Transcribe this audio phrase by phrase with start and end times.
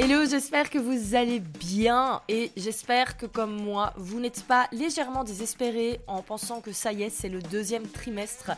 [0.00, 5.24] Hello, j'espère que vous allez bien et j'espère que comme moi, vous n'êtes pas légèrement
[5.24, 8.52] désespéré en pensant que ça y est, c'est le deuxième trimestre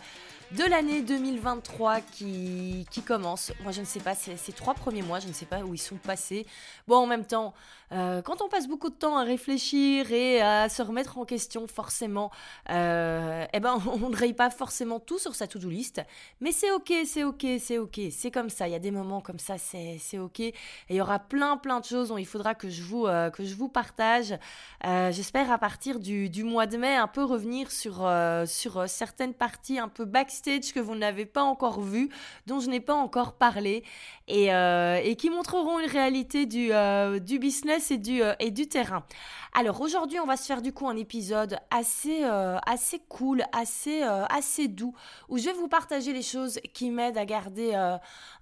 [0.56, 3.52] de l'année 2023 qui, qui commence.
[3.62, 5.78] Moi, je ne sais pas, ces, trois premiers mois, je ne sais pas où ils
[5.78, 6.44] sont passés.
[6.88, 7.54] Bon, en même temps,
[7.92, 11.68] euh, quand on passe beaucoup de temps à réfléchir et à se remettre en question,
[11.68, 12.30] forcément,
[12.70, 16.02] euh, eh ben, on ne raye pas forcément tout sur sa to-do list.
[16.40, 18.00] Mais c'est ok, c'est ok, c'est ok.
[18.10, 18.66] C'est comme ça.
[18.66, 20.40] Il y a des moments comme ça, c'est ok.
[20.40, 20.54] Et
[20.90, 23.44] il y aura plein, plein de choses dont il faudra que je vous, euh, que
[23.44, 24.34] je vous partage.
[24.82, 28.08] J'espère à partir du, du, mois de mai un peu revenir sur,
[28.46, 32.08] sur certaines parties un peu backstage que vous n'avez pas encore vu,
[32.46, 33.84] dont je n'ai pas encore parlé,
[34.28, 39.04] et, euh, qui montreront une réalité du, euh, business et du, euh, et du terrain.
[39.52, 44.68] Alors aujourd'hui, on va se faire du coup un épisode assez, assez cool, assez, assez
[44.68, 44.94] doux,
[45.28, 47.74] où je vais vous partager les choses qui m'aident à garder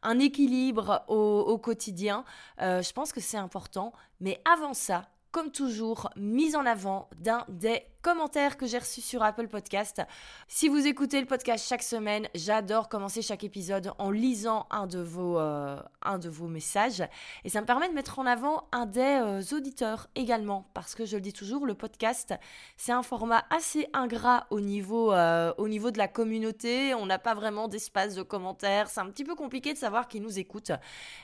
[0.02, 2.24] un équilibre au quotidien.
[2.58, 7.82] je pense que c'est important, mais avant ça, comme toujours, mise en avant d'un des
[8.08, 10.00] commentaires que j'ai reçus sur Apple Podcast.
[10.46, 14.98] Si vous écoutez le podcast chaque semaine, j'adore commencer chaque épisode en lisant un de
[14.98, 17.02] vos, euh, un de vos messages.
[17.44, 20.70] Et ça me permet de mettre en avant un des euh, auditeurs également.
[20.72, 22.32] Parce que je le dis toujours, le podcast,
[22.78, 26.94] c'est un format assez ingrat au niveau, euh, au niveau de la communauté.
[26.94, 28.88] On n'a pas vraiment d'espace de commentaires.
[28.88, 30.72] C'est un petit peu compliqué de savoir qui nous écoute.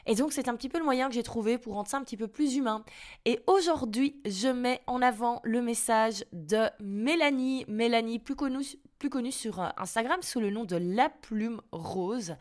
[0.05, 2.05] Et donc, c'est un petit peu le moyen que j'ai trouvé pour rendre ça un
[2.05, 2.85] petit peu plus humain.
[3.25, 7.65] Et aujourd'hui, je mets en avant le message de Mélanie.
[7.69, 8.65] Mélanie, plus connue,
[8.99, 12.37] plus connue sur euh, Instagram sous le nom de La Plume Rose.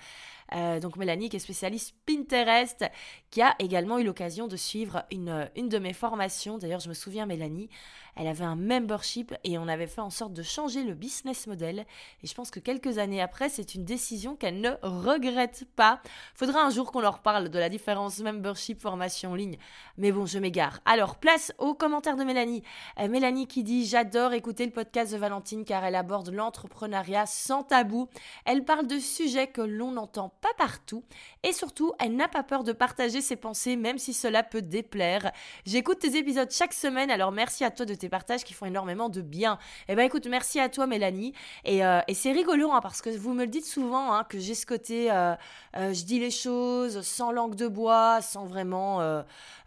[0.54, 2.86] Euh, donc Mélanie qui est spécialiste Pinterest,
[3.32, 6.58] qui a également eu l'occasion de suivre une, une de mes formations.
[6.58, 7.70] D'ailleurs, je me souviens, Mélanie,
[8.16, 11.86] elle avait un membership et on avait fait en sorte de changer le business model.
[12.22, 16.00] Et je pense que quelques années après, c'est une décision qu'elle ne regrette pas.
[16.36, 19.58] Faudra un jour qu'on leur parle de la différence membership formation en ligne.
[19.98, 20.80] Mais bon, je m'égare.
[20.86, 22.64] Alors, place aux commentaires de Mélanie.
[23.00, 27.64] Euh, Mélanie qui dit J'adore écouter le podcast de Valentine car elle aborde l'entrepreneuriat sans
[27.64, 28.10] tabou.
[28.46, 31.06] Elle parle de sujets que l'on n'entend pas partout
[31.42, 35.32] et surtout, elle n'a pas peur de partager ses pensées même si cela peut déplaire.
[35.66, 39.08] J'écoute tes épisodes chaque semaine, alors merci à toi de tes partages qui font énormément
[39.08, 39.58] de bien.
[39.88, 41.34] Eh ben écoute, merci à toi Mélanie.
[41.64, 44.54] Et, euh, c'est rigolo hein, parce que vous me le dites souvent hein, que j'ai
[44.54, 45.34] ce côté, euh,
[45.78, 48.98] euh, je dis les choses sans langue de bois, sans vraiment,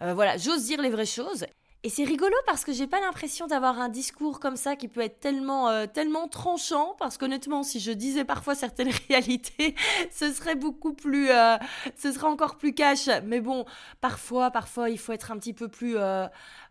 [0.00, 1.46] voilà, j'ose dire les vraies choses.
[1.86, 5.02] Et c'est rigolo parce que j'ai pas l'impression d'avoir un discours comme ça qui peut
[5.02, 6.96] être tellement, euh, tellement tranchant.
[6.98, 9.76] Parce qu'honnêtement, si je disais parfois certaines réalités,
[10.10, 11.56] ce serait beaucoup plus, euh,
[11.96, 13.08] ce serait encore plus cash.
[13.24, 13.66] Mais bon,
[14.00, 16.26] parfois, parfois, il faut être un petit peu plus, euh,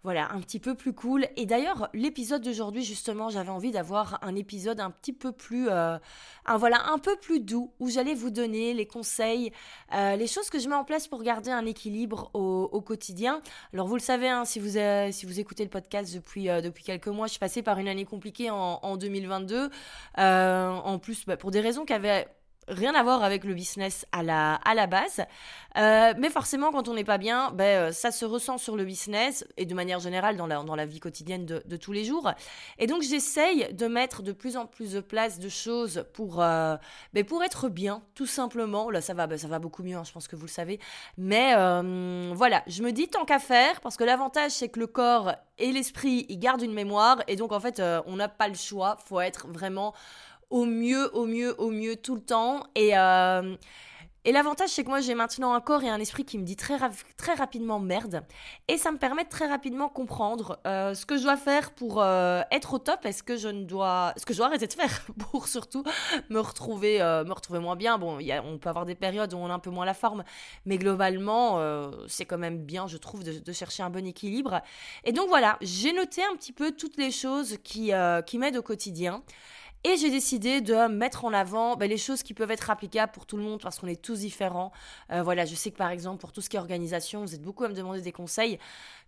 [0.06, 1.28] voilà, un petit peu plus cool.
[1.36, 6.00] Et d'ailleurs, l'épisode d'aujourd'hui, justement, j'avais envie d'avoir un épisode un petit peu plus, un
[6.58, 9.52] voilà, un peu plus doux où j'allais vous donner les conseils,
[9.92, 13.42] les choses que je mets en place pour garder un équilibre au, quotidien.
[13.74, 16.62] Alors vous le savez, hein, si vous avez si vous écoutez le podcast depuis, euh,
[16.62, 19.70] depuis quelques mois, je suis passée par une année compliquée en, en 2022.
[20.18, 22.28] Euh, en plus, bah, pour des raisons qui avaient
[22.68, 25.26] rien à voir avec le business à la, à la base.
[25.78, 29.46] Euh, mais forcément, quand on n'est pas bien, ben, ça se ressent sur le business
[29.58, 32.32] et de manière générale dans la, dans la vie quotidienne de, tous les jours.
[32.80, 36.78] Et donc, j'essaye de mettre de plus en plus de place de choses pour, euh,
[37.14, 38.90] ben, pour être bien, tout simplement.
[38.90, 40.80] Là, ça va, ben, ça va beaucoup mieux, hein, je pense que vous le savez.
[41.18, 44.88] Mais euh, voilà, je me dis tant qu'à faire, parce que l'avantage, c'est que le
[44.88, 47.22] corps et l'esprit, ils gardent une mémoire.
[47.28, 48.98] Et donc, en fait, euh, on n'a pas le choix.
[49.06, 49.94] faut être vraiment
[50.50, 52.64] au mieux, au mieux, au mieux tout le temps.
[52.76, 53.56] Et, euh,
[54.28, 56.56] et l'avantage, c'est que moi, j'ai maintenant un corps et un esprit qui me dit
[56.56, 56.78] très,
[57.16, 58.24] très rapidement merde.
[58.68, 62.02] Et ça me permet de très rapidement comprendre euh, ce que je dois faire pour
[62.02, 63.06] euh, être au top.
[63.06, 65.84] Est-ce que je ne dois, ce que je dois arrêter de faire pour surtout
[66.30, 67.98] me retrouver, me retrouver moins bien.
[68.00, 69.94] Bon, y a, on peut avoir des périodes où on a un peu moins la
[69.94, 70.24] forme,
[70.66, 71.60] mais globalement,
[72.08, 74.62] c'est quand même bien, je trouve, de, de, chercher un bon équilibre.
[75.04, 77.92] Et donc voilà, j'ai noté un petit peu toutes les choses qui,
[78.26, 79.22] qui m'aident au quotidien.
[79.88, 83.28] Et j'ai décidé de mettre en avant ben, les choses qui peuvent être applicables pour
[83.28, 84.72] tout le monde parce qu'on est tous différents.
[85.12, 87.44] Euh, voilà, je sais que par exemple, pour tout ce qui est organisation, vous êtes
[87.44, 88.58] beaucoup à me demander des conseils,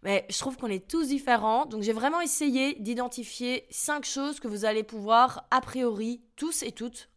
[0.04, 1.66] mais je trouve qu'on est tous différents.
[1.66, 6.72] Donc j'ai vraiment essayé d'identifier cinq choses que vous allez pouvoir, a priori, tous et
[6.72, 7.10] toutes,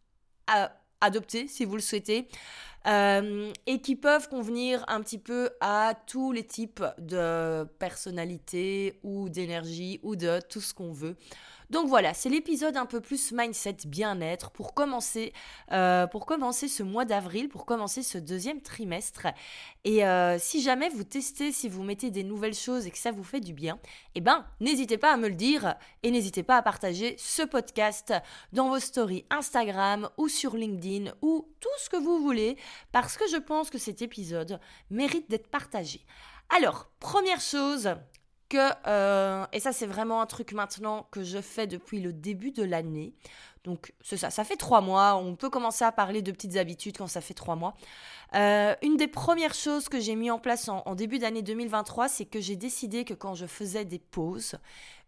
[0.99, 2.27] adopter si vous le souhaitez.
[2.87, 9.29] Euh, et qui peuvent convenir un petit peu à tous les types de personnalités ou
[9.29, 11.15] d'énergie ou de tout ce qu'on veut.
[11.71, 15.31] Donc voilà, c'est l'épisode un peu plus mindset bien-être pour commencer,
[15.71, 19.27] euh, pour commencer ce mois d'avril, pour commencer ce deuxième trimestre.
[19.85, 23.11] Et euh, si jamais vous testez, si vous mettez des nouvelles choses et que ça
[23.11, 23.79] vous fait du bien,
[24.15, 28.13] eh ben n'hésitez pas à me le dire et n'hésitez pas à partager ce podcast
[28.51, 32.57] dans vos stories Instagram ou sur LinkedIn ou tout ce que vous voulez,
[32.91, 34.59] parce que je pense que cet épisode
[34.89, 36.05] mérite d'être partagé.
[36.49, 37.95] Alors, première chose,
[38.51, 42.51] que, euh, et ça c'est vraiment un truc maintenant que je fais depuis le début
[42.51, 43.13] de l'année,
[43.63, 46.97] donc c'est ça, ça fait trois mois, on peut commencer à parler de petites habitudes
[46.97, 47.75] quand ça fait trois mois.
[48.33, 52.25] Euh, une des premières choses que j'ai mis en place en, début d'année 2023, c'est
[52.25, 54.55] que j'ai décidé que quand je faisais des pauses,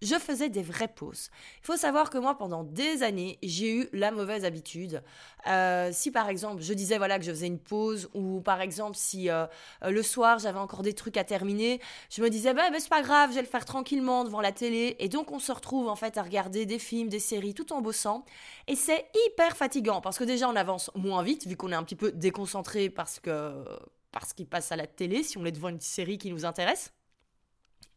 [0.01, 1.29] je faisais des vraies pauses.
[1.61, 5.01] Il faut savoir que moi, pendant des années, j'ai eu la mauvaise habitude.
[5.47, 8.97] Euh, si par exemple, je disais voilà que je faisais une pause, ou par exemple,
[8.97, 9.45] si euh,
[9.81, 11.79] le soir j'avais encore des trucs à terminer,
[12.09, 14.51] je me disais bah, bah, c'est pas grave, je vais le faire tranquillement devant la
[14.51, 14.97] télé.
[14.99, 17.81] Et donc on se retrouve en fait à regarder des films, des séries, tout en
[17.81, 18.25] bossant.
[18.67, 21.83] Et c'est hyper fatigant parce que déjà on avance moins vite vu qu'on est un
[21.83, 23.63] petit peu déconcentré parce que
[24.11, 26.93] parce qu'il passe à la télé si on est devant une série qui nous intéresse.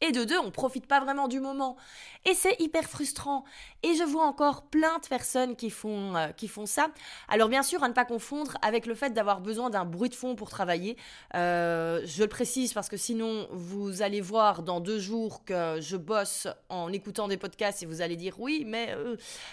[0.00, 1.76] Et de deux, on profite pas vraiment du moment.
[2.24, 3.44] Et c'est hyper frustrant.
[3.82, 6.88] Et je vois encore plein de personnes qui font, euh, qui font ça.
[7.28, 10.14] Alors bien sûr, à ne pas confondre avec le fait d'avoir besoin d'un bruit de
[10.14, 10.96] fond pour travailler.
[11.34, 15.96] Euh, je le précise parce que sinon, vous allez voir dans deux jours que je
[15.96, 18.94] bosse en écoutant des podcasts et vous allez dire oui, mais...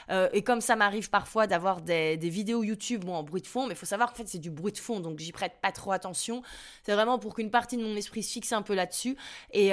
[0.09, 3.73] Euh, et comme ça m'arrive parfois d'avoir des, vidéos YouTube en bruit de fond, mais
[3.73, 5.91] il faut savoir qu'en fait c'est du bruit de fond, donc j'y prête pas trop
[5.91, 6.41] attention.
[6.83, 9.15] C'est vraiment pour qu'une partie de mon esprit se fixe un peu là-dessus.
[9.51, 9.69] Et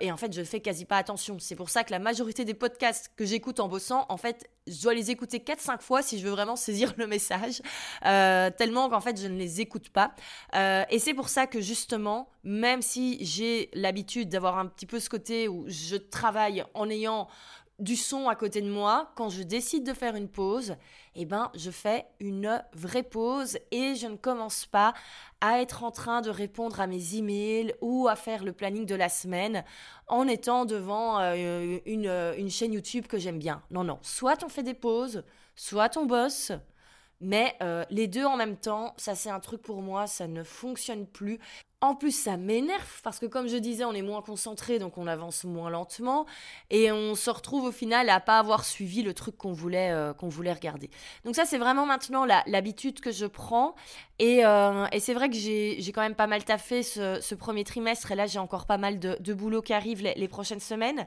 [0.00, 1.38] et en fait, je fais quasi pas attention.
[1.38, 4.82] C'est pour ça que la majorité des podcasts que j'écoute en bossant, en fait, je
[4.82, 7.62] dois les écouter 4-5 fois si je veux vraiment saisir le message,
[8.06, 10.12] euh, tellement qu'en fait, je ne les écoute pas.
[10.54, 15.00] Euh, et c'est pour ça que justement, même si j'ai l'habitude d'avoir un petit peu
[15.00, 17.28] ce côté où je travaille en ayant
[17.78, 20.76] du son à côté de moi, quand je décide de faire une pause,
[21.14, 24.94] eh ben, je fais une vraie pause et je ne commence pas
[25.40, 28.94] à être en train de répondre à mes emails ou à faire le planning de
[28.94, 29.64] la semaine
[30.06, 33.62] en étant devant euh, une, chaîne YouTube que j'aime bien.
[33.70, 33.98] Non, non.
[34.02, 35.24] Soit on fait des pauses,
[35.56, 36.52] soit on bosse.
[37.20, 40.42] Mais euh, les deux en même temps, ça c'est un truc pour moi, ça ne
[40.42, 41.38] fonctionne plus.
[41.82, 45.06] En plus, ça m'énerve parce que, comme je disais, on est moins concentré, donc on
[45.06, 46.26] avance moins lentement
[46.68, 50.12] et on se retrouve au final à pas avoir suivi le truc qu'on voulait, euh,
[50.12, 50.90] qu'on voulait regarder.
[51.24, 53.74] Donc ça, c'est vraiment maintenant l'habitude que je prends
[54.18, 58.12] et, euh, et c'est vrai que j'ai quand même pas mal taffé ce, premier trimestre
[58.12, 61.06] et là, j'ai encore pas mal de, boulot qui arrive les, les prochaines semaines.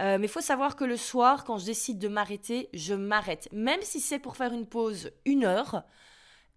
[0.00, 3.50] Euh, mais il faut savoir que le soir, quand je décide de m'arrêter, je m'arrête.
[3.52, 5.84] Même si c'est pour faire une pause une heure,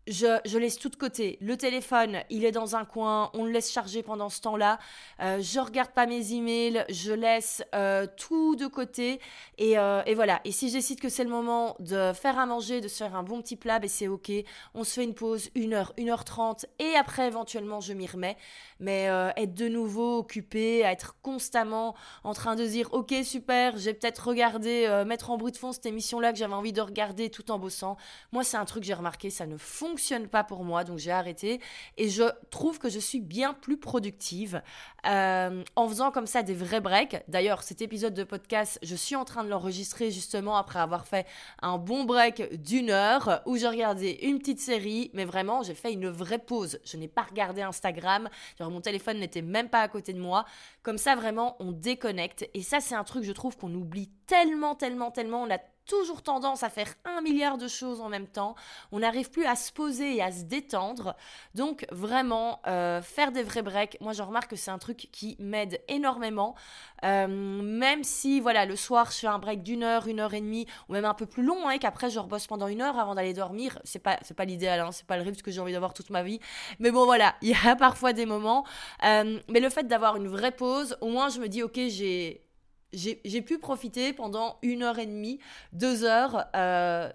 [0.08, 1.38] je, laisse tout de côté.
[1.42, 4.80] Le téléphone, il est dans un coin, on le laisse charger pendant ce temps-là.
[5.22, 9.20] Euh, je regarde pas mes emails, je laisse euh, tout de côté.
[9.60, 10.40] Euh, et, voilà.
[10.46, 13.16] Et si je décide que c'est le moment de faire à manger, de se faire
[13.16, 14.32] un bon petit plat, ben c'est ok.
[14.74, 18.08] On se fait une pause, une heure, une heure trente, et après éventuellement je m'y
[18.08, 18.38] remets.
[18.80, 23.94] Mais euh, être de nouveau occupé, être constamment en train de dire ok super, j'ai
[23.94, 27.52] peut-être regardé, mettre en bruit de fond cette émission-là que j'avais envie de regarder tout
[27.52, 27.98] en bossant.
[28.32, 31.00] Moi c'est un truc que j'ai remarqué, ça ne fonctionne fonctionne pas pour moi, donc
[31.00, 31.60] j'ai arrêté.
[31.98, 34.62] Et je trouve que je suis bien plus productive
[35.08, 37.24] euh, en faisant comme ça des vrais breaks.
[37.28, 41.26] D'ailleurs, cet épisode de podcast, je suis en train de l'enregistrer justement après avoir fait
[41.64, 45.94] un bon break d'une heure où j'ai regardé une petite série, mais vraiment, j'ai fait
[45.94, 46.80] une vraie pause.
[46.86, 48.30] Je n'ai pas regardé Instagram,
[48.60, 50.46] genre mon téléphone n'était même pas à côté de moi.
[50.84, 52.48] Comme ça, vraiment, on déconnecte.
[52.54, 55.42] Et ça, c'est un truc, je trouve, qu'on oublie tellement, tellement, tellement.
[55.42, 58.56] On a toujours tendance à faire un milliard de choses en même temps.
[58.92, 61.16] On n'arrive plus à se poser et à se détendre.
[61.56, 65.36] Donc vraiment, euh, faire des vrais breaks, moi je remarque que c'est un truc qui
[65.40, 66.56] m'aide énormément.
[67.04, 70.42] Euh, même si, voilà, le soir je fais un break d'une heure, une heure et
[70.42, 73.16] demie, ou même un peu plus long, hein, qu'après je rebosse pendant une heure avant
[73.16, 73.80] d'aller dormir.
[73.84, 76.10] C'est pas, c'est pas l'idéal, hein, c'est pas le rythme que j'ai envie d'avoir toute
[76.10, 76.40] ma vie.
[76.80, 78.66] Mais bon voilà, il y a parfois des moments.
[79.06, 82.47] Euh, mais le fait d'avoir une vraie pause, au moins je me dis, ok, j'ai
[82.94, 85.40] j'ai pu profiter pendant une heure et demie,
[85.74, 87.12] deux heures euh,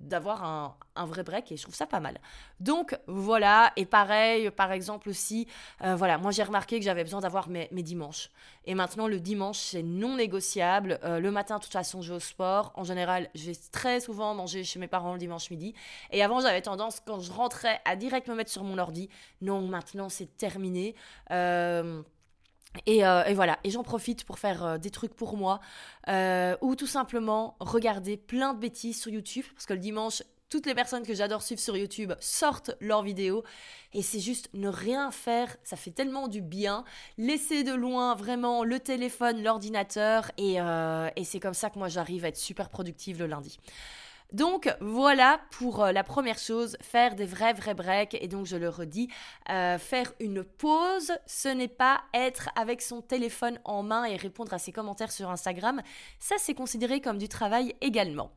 [0.00, 2.20] d'avoir un, un, vrai break et je trouve ça pas mal.
[2.60, 5.48] Donc voilà, et pareil, par exemple aussi,
[5.82, 8.30] euh, voilà, moi j'ai remarqué que j'avais besoin d'avoir mes, dimanches.
[8.64, 10.98] Et maintenant le dimanche c'est non négociable.
[11.04, 12.72] Euh, le matin, de toute façon, je vais au sport.
[12.74, 15.74] En général, je vais très souvent manger chez mes parents le dimanche midi.
[16.10, 19.08] Et avant, j'avais tendance, quand je rentrais, à direct me mettre sur mon ordi.
[19.40, 20.94] Non, maintenant c'est terminé.
[22.88, 25.60] Euh, et, voilà, et j'en profite pour faire euh, des trucs pour moi,
[26.08, 30.66] euh, ou tout simplement regarder plein de bêtises sur YouTube, parce que le dimanche, toutes
[30.66, 33.44] les personnes que j'adore suivre sur YouTube sortent leurs vidéos,
[33.92, 36.84] et c'est juste ne rien faire, ça fait tellement du bien,
[37.16, 40.58] laisser de loin vraiment le téléphone, l'ordinateur, et,
[41.16, 43.58] et c'est comme ça que moi j'arrive à être super productive le lundi.
[44.34, 48.56] Donc voilà pour euh, la première chose, faire des vrais vrais breaks et donc je
[48.56, 49.08] le redis,
[49.48, 54.52] euh, faire une pause, ce n'est pas être avec son téléphone en main et répondre
[54.52, 55.82] à ses commentaires sur Instagram,
[56.18, 58.32] ça c'est considéré comme du travail également.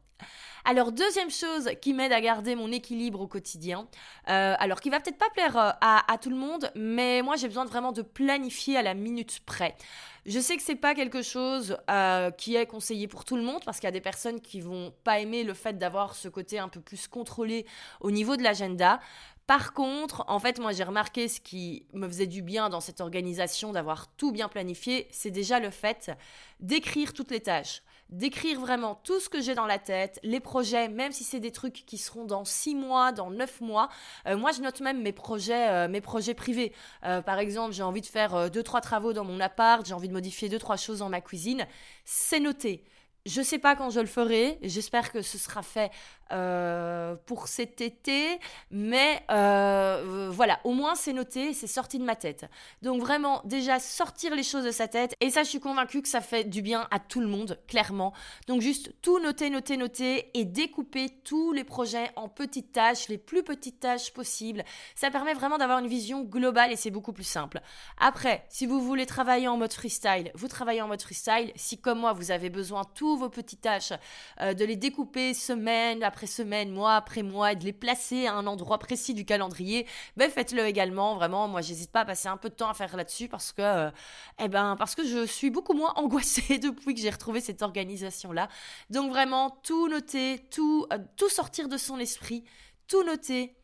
[0.69, 3.87] Alors deuxième chose qui m'aide à garder mon équilibre au quotidien,
[4.27, 7.47] euh, alors qui va peut-être pas plaire euh, à, tout le monde, mais moi j'ai
[7.47, 9.77] besoin vraiment de planifier à la minute près.
[10.25, 13.63] Je sais que c'est pas quelque chose euh, qui est conseillé pour tout le monde
[13.63, 16.59] parce qu'il y a des personnes qui vont pas aimer le fait d'avoir ce côté
[16.59, 17.65] un peu plus contrôlé
[18.01, 18.99] au niveau de l'agenda.
[19.45, 22.99] Par contre, en fait, moi j'ai remarqué ce qui me faisait du bien dans cette
[22.99, 26.11] organisation d'avoir tout bien planifié, c'est déjà le fait
[26.59, 30.87] d'écrire toutes les tâches d'écrire vraiment tout ce que j'ai dans la tête, les projets,
[30.87, 33.89] même si c'est des trucs qui seront dans 6 mois, dans 9 mois.
[34.27, 36.73] Euh, moi, je note même mes projets, euh, mes projets privés.
[37.03, 40.13] Euh, par exemple, j'ai envie de faire 2-3 travaux dans mon appart, j'ai envie de
[40.13, 41.67] modifier 2-3 choses dans ma cuisine.
[42.05, 42.83] C'est noté.
[43.25, 44.57] Je sais pas quand je le ferai.
[44.61, 45.91] J'espère que ce sera fait
[46.31, 48.39] euh, pour cet été.
[48.71, 52.45] Mais euh, voilà, au moins c'est noté, c'est sorti de ma tête.
[52.81, 55.15] Donc vraiment, déjà sortir les choses de sa tête.
[55.21, 58.13] Et ça, je suis convaincue que ça fait du bien à tout le monde, clairement.
[58.47, 63.17] Donc juste tout noter, noter, noter et découper tous les projets en petites tâches, les
[63.17, 64.63] plus petites tâches possibles.
[64.95, 67.61] Ça permet vraiment d'avoir une vision globale et c'est beaucoup plus simple.
[67.99, 71.51] Après, si vous voulez travailler en mode freestyle, vous travaillez en mode freestyle.
[71.55, 73.93] Si comme moi, vous avez besoin tout vos petites tâches,
[74.41, 78.33] euh, de les découper semaine après semaine, mois après mois, et de les placer à
[78.33, 81.15] un endroit précis du calendrier, ben faites-le également.
[81.15, 83.61] Vraiment, moi, j'hésite pas à passer un peu de temps à faire là-dessus parce que,
[83.61, 83.91] euh,
[84.39, 88.49] eh ben, parce que je suis beaucoup moins angoissée depuis que j'ai retrouvé cette organisation-là.
[88.89, 92.43] Donc vraiment, tout noter, tout, euh, tout sortir de son esprit,
[92.87, 93.55] tout noter,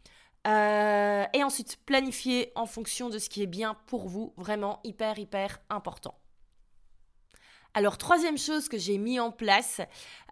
[0.46, 5.60] et ensuite planifier en fonction de ce qui est bien pour vous, vraiment hyper hyper
[5.70, 6.16] important.
[7.76, 9.82] Alors, troisième chose que j'ai mis en place,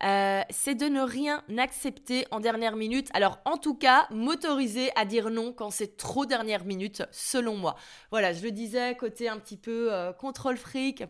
[0.04, 3.10] euh, c'est de ne rien accepter en dernière minute.
[3.14, 7.76] Alors, en tout cas, m'autoriser à dire non quand c'est trop dernière minute, selon moi.
[8.12, 11.04] Voilà, je le disais, côté un petit peu euh, contrôle fric,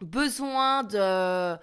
[0.00, 1.56] besoin de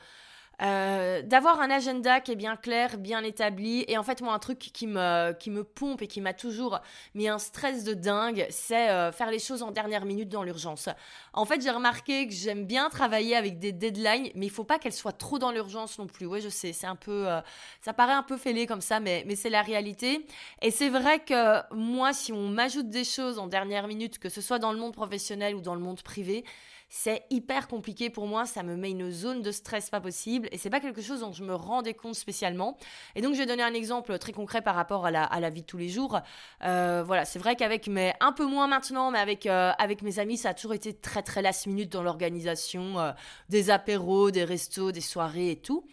[0.61, 3.83] euh, d'avoir un agenda qui est bien clair, bien établi.
[3.87, 6.79] Et en fait, moi, un truc qui me, qui me pompe et qui m'a toujours
[7.13, 10.89] mis un stress de dingue, c'est euh, faire les choses en dernière minute dans l'urgence.
[11.33, 14.79] En fait, j'ai remarqué que j'aime bien travailler avec des deadlines, mais il faut pas
[14.79, 16.25] qu'elles soient trop dans l'urgence non plus.
[16.25, 17.41] Ouais, je sais, c'est un peu, euh,
[17.81, 20.25] ça paraît un peu fêlé comme ça, mais, mais c'est la réalité.
[20.61, 24.41] Et c'est vrai que moi, si on m'ajoute des choses en dernière minute, que ce
[24.41, 26.45] soit dans le monde professionnel ou dans le monde privé,
[26.87, 30.57] c'est hyper compliqué pour moi, ça me met une zone de stress pas possible et
[30.57, 32.77] c'est pas quelque chose dont je me rendais compte spécialement.
[33.15, 35.65] Et donc je vais donner un exemple très concret par rapport à la, vie de
[35.65, 36.19] tous les jours.
[36.63, 40.19] Euh, voilà, c'est vrai qu'avec mes, un peu moins maintenant, mais avec, euh, avec mes
[40.19, 43.11] amis, ça a toujours été très très last minute dans l'organisation euh,
[43.49, 45.85] des apéros, des restos, des soirées et tout.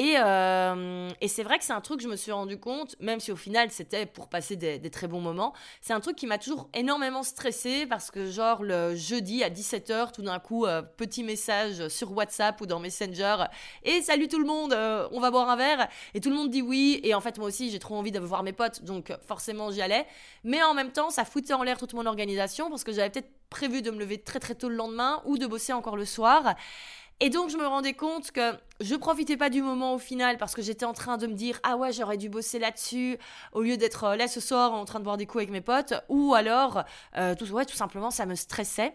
[0.00, 3.20] Euh, et, c'est vrai que c'est un truc que je me suis rendu compte, même
[3.20, 6.38] si au final c'était pour passer des, très bons moments, c'est un truc qui m'a
[6.38, 11.22] toujours énormément stressé parce que genre le jeudi à 17h, tout d'un coup, euh, petit
[11.22, 13.44] message sur WhatsApp ou dans Messenger,
[13.84, 16.50] et salut tout le monde, euh, on va boire un verre, et tout le monde
[16.50, 19.12] dit oui, et en fait moi aussi j'ai trop envie de voir mes potes, donc
[19.26, 20.06] forcément j'y allais,
[20.44, 23.30] mais en même temps ça foutait en l'air toute mon organisation parce que j'avais peut-être
[23.50, 26.54] prévu de me lever très très tôt le lendemain ou de bosser encore le soir.
[27.22, 30.54] Et donc je me rendais compte que je profitais pas du moment au final parce
[30.54, 33.18] que j'étais en train de me dire ah ouais j'aurais dû bosser là-dessus
[33.52, 35.60] au lieu d'être euh, là ce soir en train de boire des coups avec mes
[35.60, 36.82] potes ou alors
[37.16, 38.94] euh, tout ouais tout simplement ça me stressait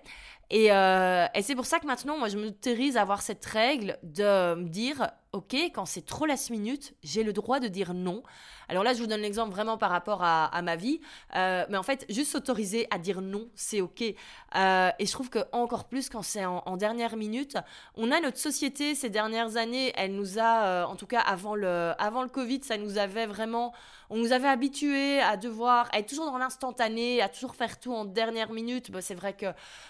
[0.49, 3.45] et, euh, et c'est pour ça que maintenant moi je me terrise à avoir cette
[3.45, 7.93] règle de me dire ok quand c'est trop last minute j'ai le droit de dire
[7.93, 8.23] non
[8.67, 10.99] alors là, je vous donne l'exemple vraiment par rapport à, ma vie.
[11.33, 14.01] Mais en fait, juste s'autoriser à dire non, c'est OK.
[14.01, 14.15] Et
[14.55, 17.57] je trouve que encore plus quand c'est en, dernière minute,
[17.95, 21.55] on a notre société ces dernières années, elle nous a, euh, en tout cas avant
[21.55, 23.73] le, avant le Covid, ça nous avait vraiment,
[24.09, 28.05] on nous avait habitués à devoir être toujours dans l'instantané, à toujours faire tout en
[28.05, 28.91] dernière minute.
[28.91, 29.47] Bah, c'est vrai que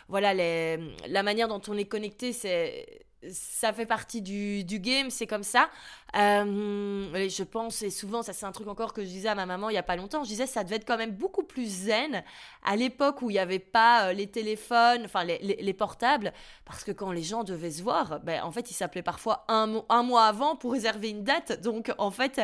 [0.07, 5.27] voilà, la manière dont on est connecté, c'est ça fait partie du, du game, c'est
[5.27, 5.69] comme ça.
[6.15, 9.45] Euh, je pense, et souvent, ça c'est un truc encore que je disais à ma
[9.45, 11.65] maman il y a pas longtemps, je disais ça devait être quand même beaucoup plus
[11.65, 12.23] zen
[12.63, 16.31] à l'époque où il n'y avait pas euh, les téléphones, enfin les, les, portables,
[16.63, 19.83] parce que quand les gens devaient se voir, ben, en fait, ils s'appelaient parfois un,
[19.89, 21.61] un mois avant pour réserver une date.
[21.61, 22.41] Donc, en fait,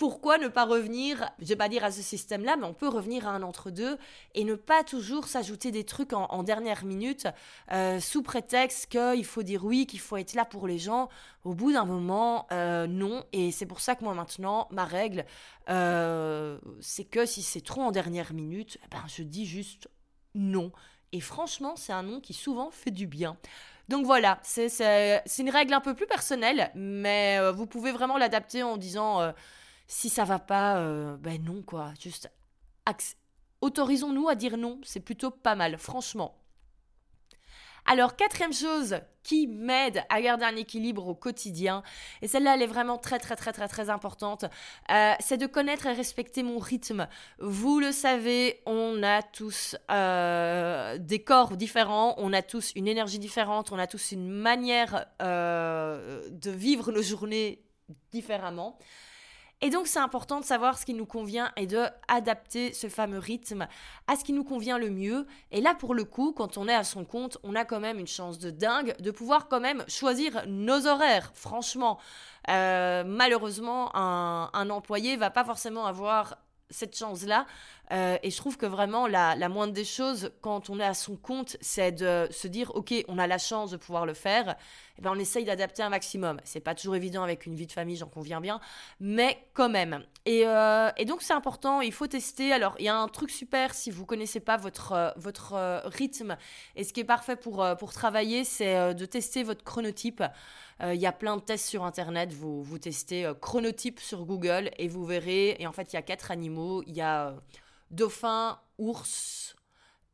[0.00, 3.28] pourquoi ne pas revenir, je vais pas dire à ce système-là, mais on peut revenir
[3.28, 3.98] à un entre-deux
[4.34, 7.28] et ne pas toujours s'ajouter des trucs en, dernière minute
[7.70, 11.10] euh, sous prétexte qu'il faut dire oui, qu'il faut être là pour les gens.
[11.44, 13.26] Au bout d'un moment, euh, non.
[13.34, 15.26] Et c'est pour ça que moi maintenant, ma règle,
[15.68, 19.90] euh, c'est que si c'est trop en dernière minute, eh ben, je dis juste
[20.34, 20.72] non.
[21.12, 23.36] Et franchement, c'est un non qui souvent fait du bien.
[23.90, 28.78] Donc voilà, c'est une règle un peu plus personnelle, mais vous pouvez vraiment l'adapter en
[28.78, 29.34] disant
[29.90, 31.92] si ça va pas, euh, ben non, quoi.
[32.00, 32.30] Juste
[33.60, 36.36] autorisons-nous à dire non, c'est plutôt pas mal, franchement.
[37.86, 41.82] Alors, quatrième chose qui m'aide à garder un équilibre au quotidien,
[42.22, 44.44] et celle-là, elle est vraiment très, très, très, très, très importante,
[44.90, 47.08] euh, c'est de connaître et respecter mon rythme.
[47.40, 53.18] Vous le savez, on a tous euh, des corps différents, on a tous une énergie
[53.18, 57.64] différente, on a tous une manière de vivre nos journées
[58.12, 58.78] différemment.
[59.62, 63.18] Et donc c'est important de savoir ce qui nous convient et de adapter ce fameux
[63.18, 63.66] rythme
[64.06, 65.26] à ce qui nous convient le mieux.
[65.50, 67.98] Et là pour le coup, quand on est à son compte, on a quand même
[67.98, 71.30] une chance de dingue de pouvoir quand même choisir nos horaires.
[71.34, 71.98] Franchement,
[72.48, 76.38] euh, malheureusement, un, un employé va pas forcément avoir
[76.70, 77.46] cette chance-là.
[77.92, 81.16] Euh, et je trouve que vraiment, la, moindre des choses, quand on est à son
[81.16, 84.56] compte, c'est de se dire, OK, on a la chance de pouvoir le faire.
[84.98, 86.40] Eh ben, on essaye d'adapter un maximum.
[86.44, 88.60] C'est pas toujours évident avec une vie de famille, j'en conviens bien,
[89.00, 90.04] mais quand même.
[90.24, 92.52] Et, euh, donc, c'est important, il faut tester.
[92.52, 94.92] Alors, il y a un truc super si vous connaissez pas votre,
[95.52, 96.36] euh, rythme.
[96.76, 100.22] Et ce qui est parfait pour, pour travailler, c'est de tester votre chronotype.
[100.82, 102.32] Il y a plein de tests sur Internet.
[102.32, 105.56] Vous, vous testez chronotype sur Google et vous verrez.
[105.58, 106.82] Et en fait, il y a quatre animaux.
[106.86, 107.34] Il y a
[107.90, 109.54] dauphin, ours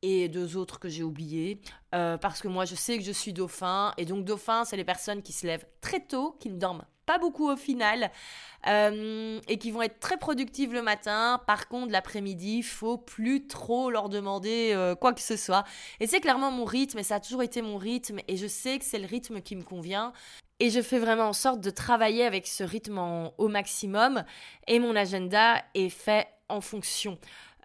[0.02, 1.60] et deux autres que j'ai oubliés.
[1.94, 3.92] Euh, parce que moi, je sais que je suis dauphin.
[3.96, 7.18] Et donc, dauphin, c'est les personnes qui se lèvent très tôt, qui ne dorment pas
[7.18, 8.10] beaucoup au final,
[8.66, 11.40] euh, et qui vont être très productives le matin.
[11.46, 15.64] Par contre, l'après-midi, il faut plus trop leur demander euh, quoi que ce soit.
[16.00, 18.78] Et c'est clairement mon rythme, et ça a toujours été mon rythme, et je sais
[18.78, 20.12] que c'est le rythme qui me convient.
[20.58, 24.24] Et je fais vraiment en sorte de travailler avec ce rythme au maximum,
[24.66, 27.18] et mon agenda est fait en fonction.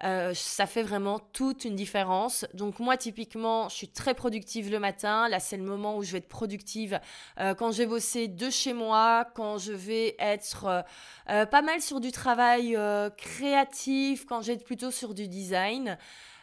[0.04, 2.44] Euh, ça fait vraiment toute une différence.
[2.54, 5.28] Donc moi, typiquement, je suis très productive le matin.
[5.28, 6.98] Là, c'est le moment où je vais être productive
[7.38, 10.84] euh, quand je vais de chez moi, quand je vais être
[11.28, 12.76] euh, pas mal sur du travail
[13.16, 15.96] créatif, quand je vais plutôt sur du design.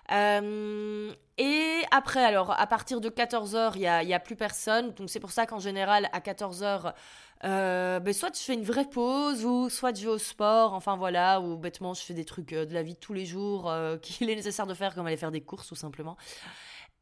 [0.09, 4.91] et après, alors, à partir de 14h, il n'y y a plus personne.
[4.93, 6.93] Donc, c'est pour ça qu'en général, à 14h,
[7.45, 10.97] euh, ben soit je fais une vraie pause, ou soit je vais au sport, enfin
[10.97, 13.69] voilà, ou bêtement je fais des trucs euh, de la vie de tous les jours
[13.69, 16.17] euh, qu'il est nécessaire de faire, comme aller faire des courses tout simplement.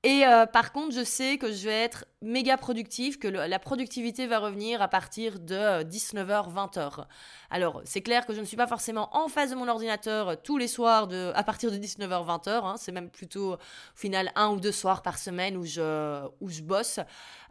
[0.04, 0.24] Et
[0.54, 4.81] par contre, je sais que je vais être méga productive, que la productivité va revenir
[4.81, 7.05] à partir de 19h, 20h.
[7.50, 10.57] Alors, c'est clair que je ne suis pas forcément en face de mon ordinateur tous
[10.57, 12.50] les soirs de, à partir de 19h, 20h.
[12.50, 12.75] Hein.
[12.77, 13.57] c'est même plutôt, au
[13.96, 17.00] final, un ou deux soirs par semaine où je, où je bosse.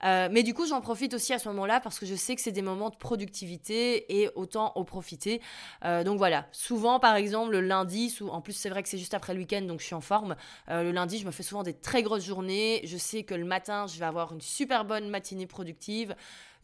[0.05, 2.43] Euh, mais du coup, j'en profite aussi à ce moment-là parce que je sais que
[2.43, 5.41] c'est des moments de productivité et autant en profiter.
[5.85, 9.15] Euh, donc voilà, souvent par exemple le lundi, en plus c'est vrai que c'est juste
[9.15, 10.37] après le week-end donc je suis en forme.
[10.69, 12.36] Euh, le lundi, je me fais souvent des très grosses journées.
[12.43, 16.15] Je sais que le matin, je vais avoir une super bonne matinée productive.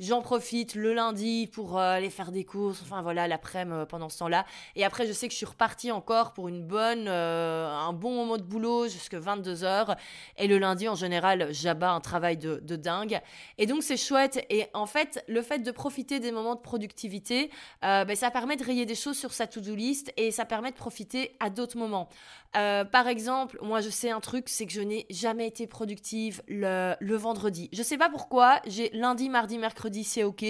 [0.03, 4.09] J'en profite le lundi pour euh, aller faire des courses, enfin voilà, l'après-midi euh, pendant
[4.09, 4.45] ce temps-là.
[4.75, 8.13] Et après, je sais que je suis repartie encore pour une bonne, euh, un bon
[8.13, 9.97] moment de boulot jusqu'à 22h.
[10.39, 13.21] Et le lundi, en général, j'abats un travail de, dingue.
[13.59, 14.45] Et donc, c'est chouette.
[14.51, 17.51] Et en fait, le fait de profiter des moments de productivité,
[17.83, 20.77] ben, ça permet de rayer des choses sur sa to-do list et ça permet de
[20.77, 22.09] profiter à d'autres moments.
[22.53, 26.95] par exemple, moi, je sais un truc, c'est que je n'ai jamais été productive le,
[26.99, 27.69] le vendredi.
[27.73, 30.45] Je sais pas pourquoi, j'ai lundi, mardi, mercredi, c'est ok.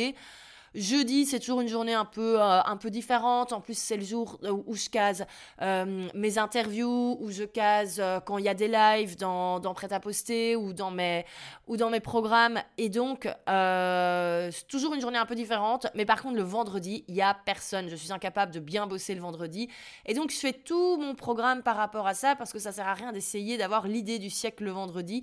[0.74, 3.52] Jeudi, c'est toujours une journée un peu, euh, un peu différente.
[3.52, 5.26] En plus, c'est le jour où je case
[5.60, 9.74] euh, mes interviews, où je case euh, quand il y a des lives dans, dans
[9.74, 11.26] Prêt à poster ou dans mes,
[11.66, 12.58] ou dans mes programmes.
[12.78, 15.88] Et donc, c'est toujours une journée un peu différente.
[15.94, 17.90] Mais par contre, le vendredi, il n'y a personne.
[17.90, 19.68] Je suis incapable de bien bosser le vendredi.
[20.06, 22.88] Et donc, je fais tout mon programme par rapport à ça parce que ça sert
[22.88, 25.22] à rien d'essayer d'avoir l'idée du siècle le vendredi.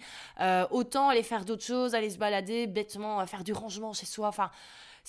[0.69, 4.27] autant aller faire d'autres choses, aller se balader, bêtement, faire du rangement chez soi.
[4.27, 4.51] Enfin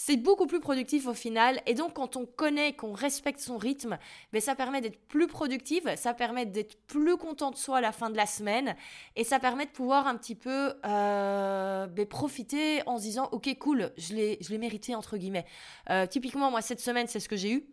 [0.02, 1.60] c'est beaucoup plus productif au final.
[1.66, 3.98] Et donc, quand on connaît, qu'on respecte son rythme,
[4.32, 7.92] ben, ça permet d'être plus productive, ça permet d'être plus content de soi à la
[7.92, 8.76] fin de la semaine,
[9.14, 13.54] et ça permet de pouvoir un petit peu euh, ben, profiter en se disant, ok,
[13.58, 15.44] cool, je l'ai mérité, entre guillemets.
[15.90, 17.66] Euh, typiquement, moi, cette semaine, c'est ce que j'ai eu.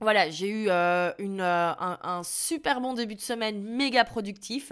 [0.00, 4.70] Voilà, j'ai eu euh, une, un, un, super bon début de semaine, méga productif.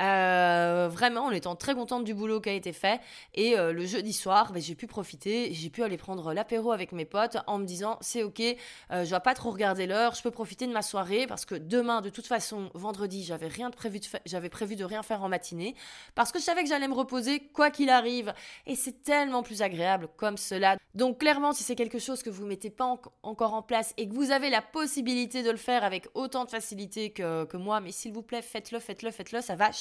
[0.00, 3.00] Euh, vraiment, en étant très contente du boulot qui a été fait.
[3.34, 6.92] Et euh, le jeudi soir, ben, j'ai pu profiter, j'ai pu aller prendre l'apéro avec
[6.92, 10.22] mes potes en me disant c'est ok, euh, je vais pas trop regarder l'heure, je
[10.22, 13.74] peux profiter de ma soirée parce que demain, de toute façon, vendredi, j'avais rien de
[13.74, 15.74] prévu de j'avais prévu de rien faire en matinée
[16.14, 18.32] parce que je savais que j'allais me reposer quoi qu'il arrive.
[18.66, 20.76] Et c'est tellement plus agréable comme cela.
[20.94, 24.14] Donc clairement, si c'est quelque chose que vous mettez pas encore en place et que
[24.14, 27.92] vous avez la possibilité de le faire avec autant de facilité que, que moi, mais
[27.92, 29.72] s'il vous plaît, faites-le, faites-le, faites-le, ça va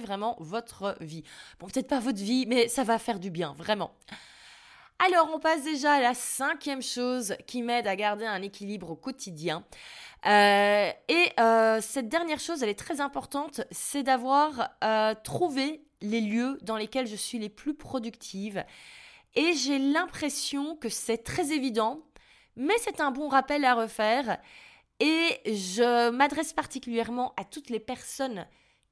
[0.00, 1.22] vraiment votre vie.
[1.58, 3.92] Bon, peut-être pas votre vie, mais ça va faire du bien, vraiment.
[4.98, 8.96] Alors, on passe déjà à la cinquième chose qui m'aide à garder un équilibre au
[8.96, 9.64] quotidien.
[10.26, 16.20] Euh, et euh, cette dernière chose, elle est très importante, c'est d'avoir euh, trouvé les
[16.20, 18.64] lieux dans lesquels je suis les plus productives.
[19.36, 22.02] Et j'ai l'impression que c'est très évident,
[22.56, 24.38] mais c'est un bon rappel à refaire.
[24.98, 28.46] Et je m'adresse particulièrement à toutes les personnes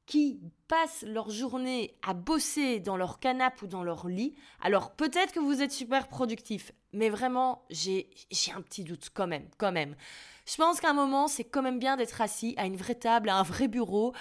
[0.07, 4.35] qui passent leur journée à bosser dans leur canapé ou dans leur lit.
[4.61, 8.09] Alors peut-être que vous êtes super productif, mais vraiment, j'ai
[8.55, 9.97] un petit doute quand même, quand même.
[10.47, 13.29] Je pense qu'à un moment, c'est quand même bien d'être assis à une vraie table,
[13.29, 14.14] à un vrai bureau,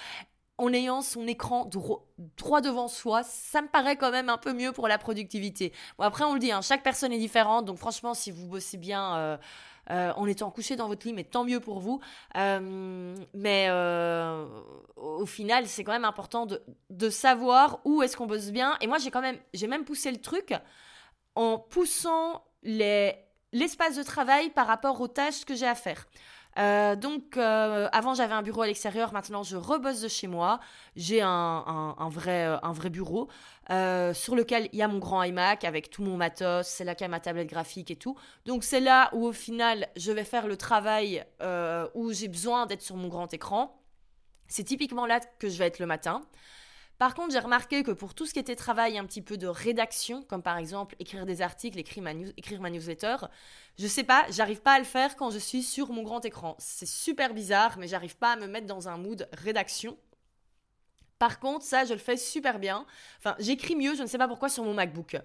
[0.58, 1.70] en ayant son écran
[2.36, 5.72] droit devant soi, ça me paraît quand même un peu mieux pour la productivité.
[5.98, 8.78] Bon, après, on le dit, hein, chaque personne est différente, donc franchement, si vous bossez
[8.78, 9.36] bien euh,
[9.90, 12.00] euh, en étant couché dans votre lit, mais tant mieux pour vous.
[12.36, 13.70] Euh, mais
[14.96, 18.76] au final, c'est quand même important de, de savoir où est-ce qu'on bosse bien.
[18.80, 20.54] Et moi, j'ai même, poussé le truc
[21.34, 23.14] en poussant les
[23.52, 26.06] l'espace de travail par rapport aux tâches que j'ai à faire.
[26.58, 29.12] Euh, donc, euh, avant, j'avais un bureau à l'extérieur.
[29.12, 30.60] Maintenant, je rebosse de chez moi.
[30.96, 33.28] J'ai un, euh, un vrai bureau
[33.68, 36.66] sur lequel il y a mon grand iMac avec tout mon matos.
[36.66, 38.16] C'est là qu'il y a ma tablette graphique et tout.
[38.46, 41.24] Donc, c'est là où, au final, je vais faire le travail
[41.94, 43.82] où j'ai besoin d'être sur mon grand écran.
[44.48, 46.22] C'est typiquement là que je vais être le matin.
[46.98, 49.46] Par contre, j'ai remarqué que pour tout ce qui était travail un petit peu de
[49.46, 53.16] rédaction, comme par exemple écrire des articles, écrire ma, newsletter,
[53.78, 56.56] je sais pas, j'arrive pas à le faire quand je suis sur mon grand écran.
[56.58, 59.98] C'est super bizarre, mais j'arrive pas à me mettre dans un mood rédaction.
[61.18, 62.86] Par contre, ça, je le fais super bien.
[63.18, 65.16] Enfin, j'écris mieux, je ne sais pas pourquoi, sur mon MacBook.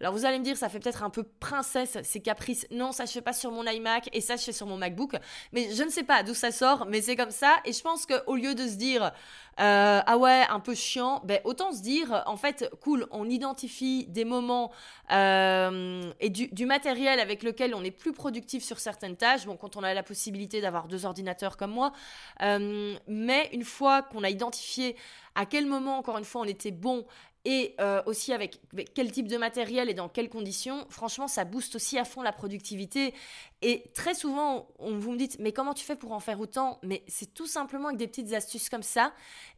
[0.00, 2.66] Alors vous allez me dire, ça fait peut-être un peu princesse, ces caprices.
[2.70, 5.16] Non, ça je fais pas sur mon iMac et ça je fais sur mon MacBook.
[5.52, 7.56] Mais je ne sais pas d'où ça sort, mais c'est comme ça.
[7.64, 9.12] Et je pense qu'au lieu de se dire,
[9.58, 14.06] euh, ah ouais, un peu chiant, ben autant se dire, en fait, cool, on identifie
[14.08, 14.70] des moments
[15.12, 19.46] euh, et du, matériel avec lequel on est plus productif sur certaines tâches.
[19.46, 21.92] Bon, quand on a la possibilité d'avoir deux ordinateurs comme moi.
[22.42, 24.96] Euh, mais une fois qu'on a identifié
[25.34, 27.06] à quel moment, encore une fois, on était bon
[27.48, 28.60] et euh, aussi avec,
[28.92, 32.32] quel type de matériel et dans quelles conditions, franchement, ça booste aussi à fond la
[32.32, 33.14] productivité.
[33.62, 36.80] Et très souvent, on, vous me dites, mais comment tu fais pour en faire autant?
[36.82, 39.12] Mais c'est tout simplement avec des petites astuces comme ça.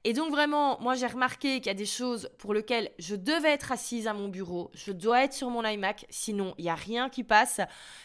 [0.05, 3.51] Et donc vraiment, moi j'ai remarqué qu'il y a des choses pour lesquelles je devais
[3.51, 6.75] être assise à mon bureau, je dois être sur mon iMac, sinon il n'y a
[6.75, 7.61] rien qui passe.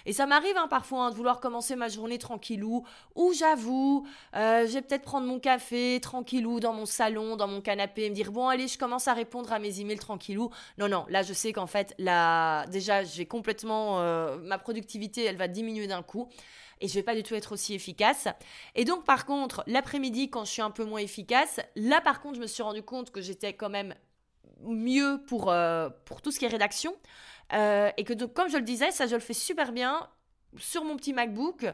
[0.05, 4.65] Et ça m'arrive hein, parfois hein, de vouloir commencer ma journée tranquillou, ou j'avoue, euh,
[4.65, 8.15] je vais peut-être prendre mon café tranquillou dans mon salon, dans mon canapé, et me
[8.15, 10.49] dire, bon allez, je commence à répondre à mes emails tranquillou.
[10.77, 14.01] Non, non, là je sais qu'en fait, là, déjà j'ai complètement...
[14.01, 16.29] Euh, ma productivité, elle va diminuer d'un coup
[16.81, 18.27] et je vais pas du tout être aussi efficace.
[18.75, 22.35] Et donc par contre, l'après-midi quand je suis un peu moins efficace, là par contre,
[22.35, 23.95] je me suis rendu compte que j'étais quand même
[24.61, 26.95] mieux pour, euh, pour tout ce qui est rédaction.
[27.53, 30.07] Euh, et que donc, comme je le disais, ça je le fais super bien
[30.57, 31.65] sur mon petit MacBook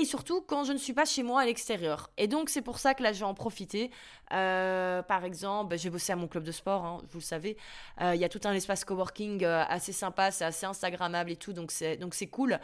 [0.00, 2.10] et surtout quand je ne suis pas chez moi à l'extérieur.
[2.16, 3.90] Et donc c'est pour ça que là je vais en profiter.
[4.32, 7.56] Euh, par exemple, j'ai bossé à mon club de sport, hein, vous le savez.
[8.00, 11.36] Euh, il y a tout un espace coworking euh, assez sympa, c'est assez instagrammable et
[11.36, 12.58] tout, donc c'est donc c'est cool.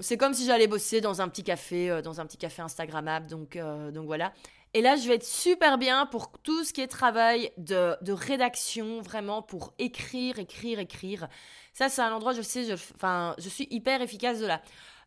[0.00, 3.56] c'est comme si j'allais bosser dans un petit café, dans un petit café instagrammable, donc
[3.92, 4.32] donc voilà.
[4.72, 8.12] Et là, je vais être super bien pour tout ce qui est travail de, de
[8.12, 11.28] rédaction, vraiment pour écrire, écrire, écrire.
[11.72, 14.62] Ça, c'est un endroit, je sais, enfin, je suis hyper efficace de là.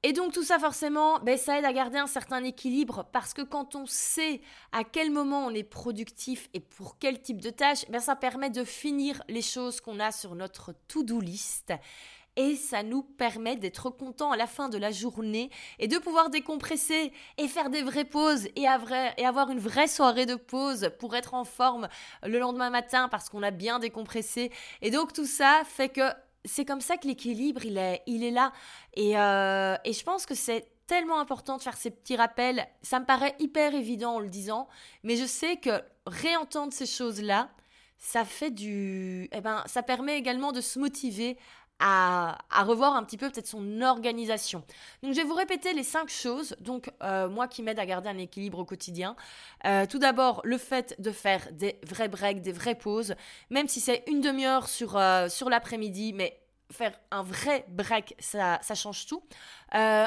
[0.05, 3.41] Et donc tout ça forcément, ben, ça aide à garder un certain équilibre parce que
[3.41, 4.41] quand on sait
[4.73, 8.49] à quel moment on est productif et pour quel type de tâche, ben, ça permet
[8.49, 11.71] de finir les choses qu'on a sur notre to-do list
[12.35, 16.29] et ça nous permet d'être content à la fin de la journée et de pouvoir
[16.29, 21.15] décompresser et faire des vraies pauses et, et avoir une vraie soirée de pause pour
[21.15, 21.87] être en forme
[22.23, 24.51] le lendemain matin parce qu'on a bien décompressé.
[24.81, 26.09] Et donc tout ça fait que
[26.45, 28.51] c'est comme ça que l'équilibre, il est, il est là.
[28.93, 32.67] Et, euh, et je pense que c'est tellement important de faire ces petits rappels.
[32.81, 34.67] Ça me paraît hyper évident en le disant,
[35.03, 37.49] mais je sais que réentendre ces choses-là,
[37.97, 39.29] ça fait du...
[39.31, 41.37] Eh ben, ça permet également de se motiver
[41.85, 44.63] à, revoir un petit peu peut-être son organisation.
[45.01, 48.07] Donc je vais vous répéter les cinq choses, donc euh, moi qui m'aide à garder
[48.07, 49.17] un équilibre au quotidien.
[49.65, 53.15] Euh, tout d'abord, le fait de faire des vrais breaks, des vraies pauses,
[53.49, 56.39] même si c'est une demi-heure sur, euh, sur l'après-midi, mais
[56.71, 59.21] faire un vrai break, ça, ça change tout.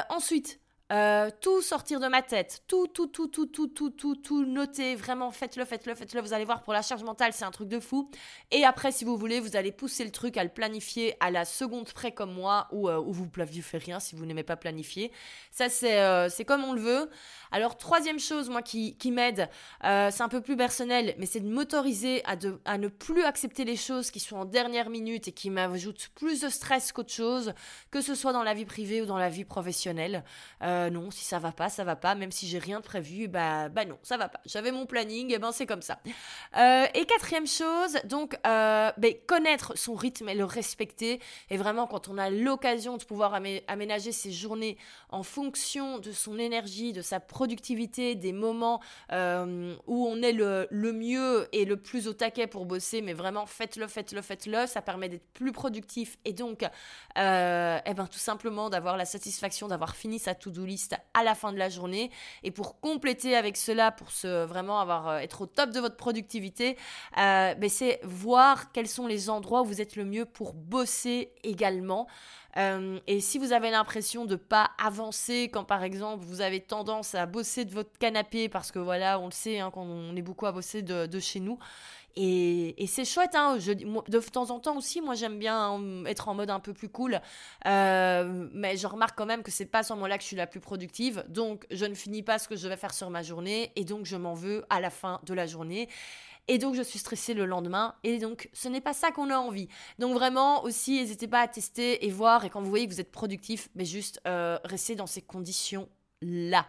[0.09, 0.59] ensuite,
[0.91, 4.95] euh, tout sortir de ma tête, tout, tout, tout, tout, tout, tout, tout, tout noter,
[4.95, 7.79] vraiment faites-le, faites-le, faites-le, vous allez voir pour la charge mentale c'est un truc de
[7.79, 8.09] fou.
[8.51, 11.43] Et après si vous voulez, vous allez pousser le truc à le planifier à la
[11.43, 15.11] seconde près comme moi ou, euh, ou vous planifiez rien si vous n'aimez pas planifier.
[15.51, 17.09] Ça c'est euh, comme on le veut.
[17.51, 19.49] Alors troisième chose moi qui, qui m'aide,
[19.81, 23.65] c'est un peu plus personnel, mais c'est de m'autoriser à, de, à ne plus accepter
[23.65, 27.53] les choses qui sont en dernière minute et qui m'ajoutent plus de stress qu'autre chose,
[27.91, 30.23] que ce soit dans la vie privée ou dans la vie professionnelle.
[30.61, 32.15] euh, non, si ça va pas, ça va pas.
[32.15, 34.39] Même si j'ai rien de prévu, bah, bah non, ça va pas.
[34.45, 35.99] J'avais mon planning, et ben c'est comme ça.
[36.57, 38.93] Euh, et quatrième chose, donc bah,
[39.27, 41.19] connaître son rythme et le respecter.
[41.49, 43.33] Et vraiment, quand on a l'occasion de pouvoir
[43.67, 44.77] aménager ses journées
[45.09, 51.47] en fonction de son énergie, de sa productivité, des moments où on est le, mieux
[51.51, 54.67] et le plus au taquet pour bosser, mais vraiment faites-le, faites-le, faites-le.
[54.67, 56.63] Ça permet d'être plus productif et donc,
[57.17, 60.65] euh, eh ben, tout simplement d'avoir la satisfaction d'avoir fini sa to-do
[61.13, 62.11] à la fin de la journée.
[62.43, 65.97] Et pour compléter avec cela, pour se, vraiment avoir, euh, être au top de votre
[65.97, 66.77] productivité,
[67.17, 71.31] euh, ben, c'est voir quels sont les endroits où vous êtes le mieux pour bosser
[71.43, 72.07] également.
[72.57, 77.13] Euh, et si vous avez l'impression de pas avancer quand par exemple vous avez tendance
[77.13, 80.23] à bosser de votre canapé parce que voilà on le sait hein, quand on est
[80.23, 81.59] beaucoup à bosser de chez nous
[82.19, 86.33] et, c'est chouette, hein, je, de temps en temps aussi, moi j'aime bien être en
[86.33, 87.21] mode un peu plus cool,
[87.67, 90.35] euh, mais je remarque quand même que c'est pas à ce moment-là que je suis
[90.35, 93.21] la plus productive, donc je ne finis pas ce que je vais faire sur ma
[93.21, 95.89] journée, et donc je m'en veux à la fin de la journée.
[96.49, 97.95] Et donc, je suis stressée le lendemain.
[98.05, 99.67] Et donc, ce n'est pas ça qu'on a envie.
[99.99, 102.45] Donc, vraiment, aussi, n'hésitez pas à tester et voir.
[102.45, 106.65] Et quand vous voyez que vous êtes productif, mais juste euh, restez dans ces conditions-là.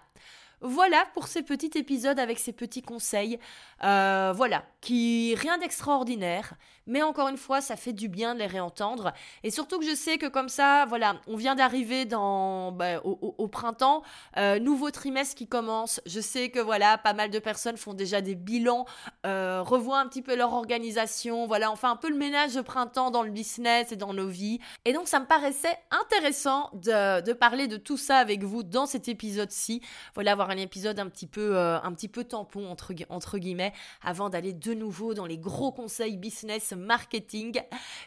[0.60, 3.38] Voilà pour ces petits épisodes avec ces petits conseils.
[3.84, 6.54] Euh, voilà, qui rien d'extraordinaire,
[6.86, 9.12] mais encore une fois, ça fait du bien de les réentendre.
[9.44, 13.46] Et surtout que je sais que comme ça, voilà, on vient d'arriver dans bah, au,
[13.46, 14.02] printemps,
[14.36, 16.00] euh, nouveau trimestre qui commence.
[16.06, 18.86] Je sais que voilà, pas mal de personnes font déjà des bilans,
[19.26, 21.46] euh, revoient un petit peu leur organisation.
[21.46, 24.28] Voilà, on fait un peu le ménage de printemps dans le business et dans nos
[24.28, 24.58] vies.
[24.84, 28.86] Et donc, ça me paraissait intéressant de, de parler de tout ça avec vous dans
[28.86, 29.82] cet épisode-ci.
[30.14, 34.52] Voilà, un épisode un petit peu, euh, un petit peu tampon entre, guillemets avant d'aller
[34.52, 37.60] de nouveau dans les gros conseils business marketing.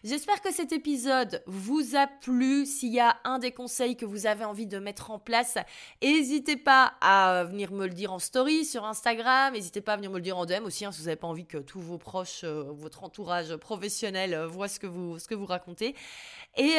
[0.03, 2.65] J'espère que cet épisode vous a plu.
[2.65, 5.57] S'il y a un des conseils que vous avez envie de mettre en place,
[6.01, 9.53] n'hésitez pas à venir me le dire en story sur Instagram.
[9.53, 11.27] N'hésitez pas à venir me le dire en DM aussi hein, si vous n'avez pas
[11.27, 15.27] envie que tous vos proches, euh, votre entourage professionnel euh, voient ce que vous, ce
[15.27, 15.95] que vous racontez.
[16.57, 16.75] Et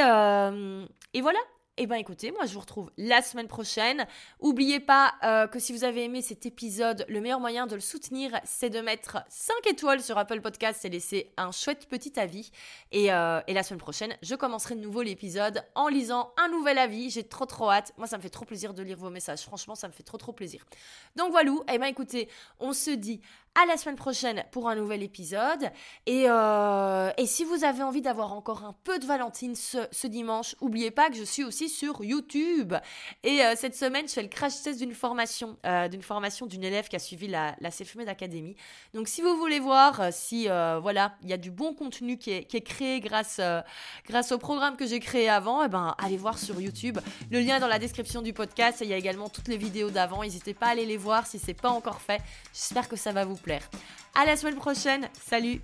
[1.21, 1.39] voilà,
[1.79, 4.07] eh bien écoutez, moi je vous retrouve la semaine prochaine.
[4.43, 7.81] N'oubliez pas euh, que si vous avez aimé cet épisode, le meilleur moyen de le
[7.81, 12.51] soutenir, c'est de mettre 5 étoiles sur Apple Podcast et laisser un chouette petit avis.
[12.91, 16.77] Et, euh, et la semaine prochaine, je commencerai de nouveau l'épisode en lisant un nouvel
[16.77, 17.09] avis.
[17.09, 17.95] J'ai trop trop hâte.
[17.97, 19.41] Moi ça me fait trop plaisir de lire vos messages.
[19.41, 20.67] Franchement, ça me fait trop trop plaisir.
[21.17, 22.29] Donc voilà, eh bien écoutez,
[22.61, 23.23] on se dit
[23.55, 25.71] à la semaine prochaine pour un nouvel épisode.
[26.07, 30.57] Et, euh, et si vous avez envie d'avoir encore un peu de Valentine ce, dimanche,
[30.63, 32.75] n'oubliez pas que je suis aussi sur YouTube.
[33.23, 36.65] Et euh, cette semaine, je fais le crash test d'une formation, euh, d'une formation d'une
[36.65, 38.57] élève qui a suivi la, la Self-Made Academy.
[38.95, 42.45] Donc si vous voulez voir si voilà, il y a du bon contenu qui est,
[42.45, 43.41] qui est créé grâce,
[44.07, 46.99] grâce au programme que j'ai créé avant, et eh ben, allez voir sur YouTube.
[47.31, 49.91] Le lien dans la description du podcast et il y a également toutes les vidéos
[49.91, 50.23] d'avant.
[50.23, 52.21] N'hésitez pas à aller les voir si c'est pas encore fait.
[52.53, 53.69] J'espère que ça va vous plaire.
[54.15, 55.09] À la semaine prochaine.
[55.29, 55.61] Salut